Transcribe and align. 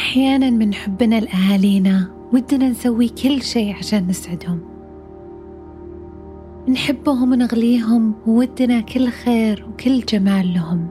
أحيانا 0.00 0.50
من 0.50 0.74
حبنا 0.74 1.20
لأهالينا 1.20 2.10
ودنا 2.32 2.68
نسوي 2.68 3.08
كل 3.08 3.42
شيء 3.42 3.74
عشان 3.74 4.06
نسعدهم. 4.06 4.60
نحبهم 6.68 7.32
ونغليهم 7.32 8.14
وودنا 8.26 8.80
كل 8.80 9.08
خير 9.08 9.66
وكل 9.68 10.00
جمال 10.00 10.54
لهم. 10.54 10.88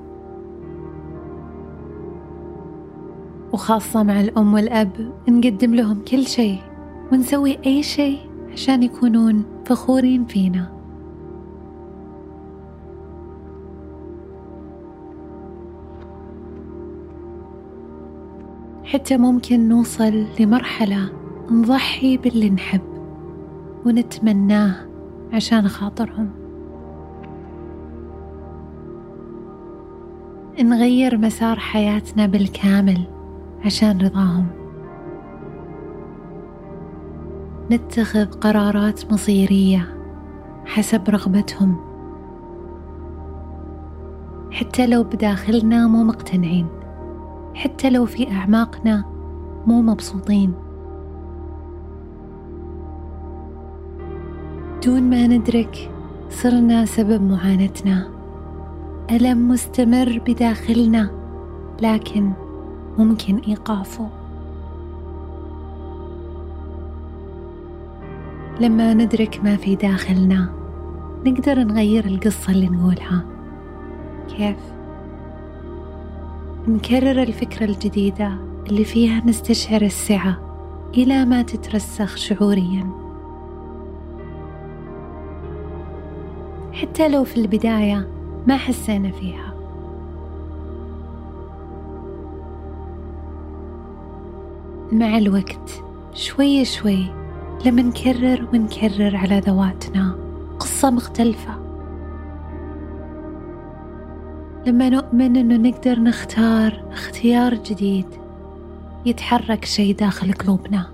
وخاصة 3.54 4.04
مع 4.04 4.22
الأم 4.22 4.54
والأب 4.54 5.14
نقدم 5.30 5.76
لهم 5.76 6.02
كل 6.04 6.28
شيء 6.28 6.60
ونسوي 7.12 7.58
أي 7.66 7.84
شيء 7.84 8.20
عشان 8.54 8.84
يكونون 8.84 9.44
فخورين 9.66 10.26
فينا. 10.26 10.79
حتى 18.94 19.18
ممكن 19.18 19.70
نوصل 19.70 20.26
لمرحلة 20.40 21.10
نضحي 21.52 22.18
باللي 22.18 22.50
نحب 22.50 22.82
ونتمناه 23.86 24.76
عشان 25.34 25.68
خاطرهم. 25.68 26.30
نغير 30.62 31.18
مسار 31.18 31.60
حياتنا 31.60 32.26
بالكامل 32.26 33.08
عشان 33.66 34.02
رضاهم. 34.02 34.48
نتخذ 37.72 38.26
قرارات 38.26 39.12
مصيرية 39.14 39.88
حسب 40.66 41.10
رغبتهم. 41.10 41.76
حتى 44.52 44.88
لو 44.88 45.04
بداخلنا 45.04 45.88
مو 45.88 46.04
مقتنعين. 46.04 46.79
حتى 47.54 47.90
لو 47.90 48.06
في 48.06 48.32
أعماقنا 48.32 49.06
مو 49.68 49.82
مبسوطين. 49.82 50.54
دون 54.86 55.04
ما 55.04 55.28
ندرك 55.28 55.92
صرنا 56.30 56.86
سبب 56.86 57.22
معاناتنا. 57.22 58.08
ألم 59.12 59.50
مستمر 59.50 60.22
بداخلنا 60.28 61.10
لكن 61.82 62.32
ممكن 62.98 63.38
إيقافه. 63.48 64.10
لما 68.60 68.94
ندرك 68.94 69.40
ما 69.44 69.56
في 69.56 69.76
داخلنا 69.76 70.50
نقدر 71.26 71.60
نغير 71.60 72.06
القصة 72.06 72.52
اللي 72.52 72.70
نقولها. 72.70 73.26
كيف؟ 74.28 74.79
نكرر 76.68 77.22
الفكرة 77.22 77.66
الجديدة 77.66 78.38
اللي 78.68 78.84
فيها 78.84 79.22
نستشعر 79.26 79.82
السعة 79.82 80.38
إلى 80.98 81.26
ما 81.26 81.42
تترسخ 81.42 82.18
شعوريا. 82.18 82.90
حتى 86.74 87.10
لو 87.10 87.24
في 87.24 87.38
البداية 87.38 88.08
ما 88.48 88.58
حسينا 88.58 89.12
فيها. 89.12 89.54
مع 94.92 95.18
الوقت 95.18 95.84
شوي 96.14 96.66
شوي 96.66 97.06
لما 97.66 97.82
نكرر 97.82 98.48
ونكرر 98.54 99.16
على 99.16 99.40
ذواتنا 99.40 100.16
قصة 100.60 100.90
مختلفة. 100.90 101.69
لما 104.66 104.90
نؤمن 104.90 105.38
إنه 105.38 105.58
نقدر 105.70 106.00
نختار 106.00 106.84
اختيار 106.92 107.54
جديد 107.54 108.06
يتحرك 109.06 109.66
شيء 109.66 109.96
داخل 109.96 110.34
قلوبنا 110.34 110.86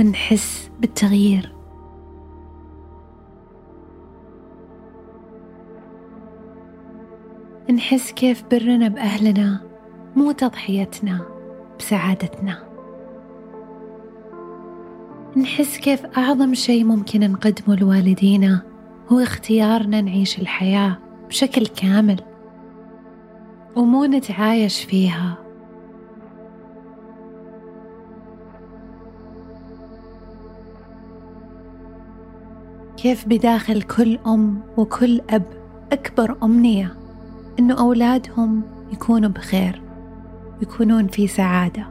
ونحس 0.00 0.70
بالتغيير. 0.80 1.52
نحس 7.74 8.12
كيف 8.12 8.44
برنا 8.50 8.88
بأهلنا 8.88 9.60
مو 10.16 10.32
تضحيتنا 10.32 11.20
بسعادتنا. 11.78 12.58
نحس 15.36 15.78
كيف 15.78 16.06
أعظم 16.18 16.54
شيء 16.54 16.84
ممكن 16.84 17.20
نقدمه 17.30 17.76
لوالدينا 17.76 18.62
هو 19.12 19.20
اختيارنا 19.20 20.00
نعيش 20.00 20.38
الحياة 20.38 20.98
بشكل 21.28 21.66
كامل. 21.66 22.33
ومو 23.76 24.04
نتعايش 24.04 24.84
فيها. 24.84 25.38
كيف 32.96 33.28
بداخل 33.28 33.82
كل 33.82 34.18
أم 34.26 34.60
وكل 34.76 35.20
أب 35.30 35.42
أكبر 35.92 36.36
أمنية 36.42 36.96
إنه 37.58 37.80
أولادهم 37.80 38.62
يكونوا 38.92 39.30
بخير 39.30 39.82
يكونون 40.62 41.06
في 41.06 41.26
سعادة. 41.26 41.86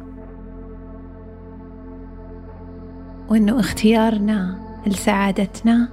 وإنه 3.29 3.59
اختيارنا 3.59 4.59
لسعادتنا 4.87 5.89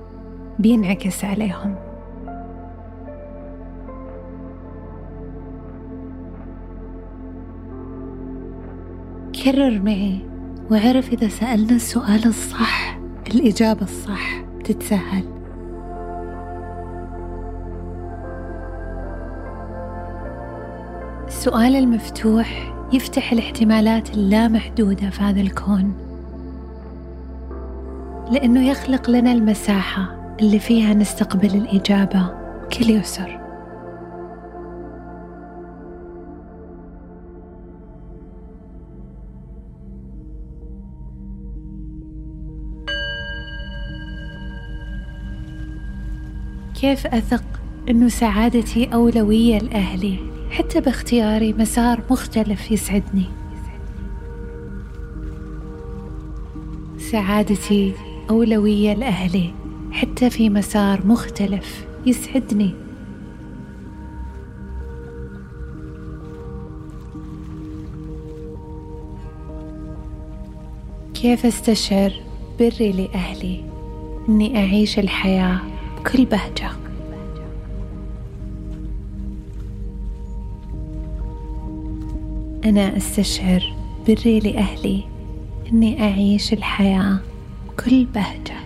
بينعكس 0.59 1.25
عليهم. 1.25 1.90
كرر 9.45 9.81
معي 9.83 10.19
وعرف 10.71 11.13
إذا 11.13 11.29
سألنا 11.29 11.77
السؤال 11.77 12.27
الصح 12.27 12.99
الإجابة 13.35 13.83
الصح 13.83 14.43
تتسهل 14.65 15.25
السؤال 21.27 21.77
المفتوح 21.77 22.75
يفتح 22.93 23.33
الاحتمالات 23.33 24.11
اللامحدودة 24.11 25.11
في 25.11 25.23
هذا 25.23 25.41
الكون 25.41 25.93
لأنه 28.31 28.69
يخلق 28.69 29.11
لنا 29.11 29.33
المساحة 29.33 30.35
اللي 30.41 30.59
فيها 30.59 30.95
نستقبل 30.95 31.55
الإجابة 31.55 32.31
بكل 32.63 32.91
يسر. 32.91 33.40
كيف 46.81 47.07
أثق 47.07 47.45
أنه 47.89 48.09
سعادتي 48.09 48.89
أولوية 48.95 49.59
لأهلي؟ 49.59 50.17
حتى 50.51 50.81
باختياري 50.81 51.53
مسار 51.53 52.03
مختلف 52.11 52.71
يسعدني. 52.71 53.25
سعادتي 56.99 57.93
أولوية 58.31 58.95
لأهلي 58.95 59.51
حتى 59.93 60.31
في 60.31 60.51
مسار 60.51 61.07
مختلف 61.07 61.85
يسعدني. 62.07 62.75
كيف 71.15 71.47
أستشعر 71.47 72.13
بري 72.59 72.93
لأهلي 72.93 73.65
إني 74.29 74.59
أعيش 74.59 74.99
الحياة 74.99 75.70
بكل 76.01 76.25
بهجة. 76.25 76.71
أنا 82.65 82.97
أستشعر 82.97 83.75
بري 84.09 84.41
لأهلي 84.41 85.05
إني 85.73 86.03
أعيش 86.03 86.53
الحياة 86.53 87.19
بكل 87.69 88.05
بهجة. 88.05 88.60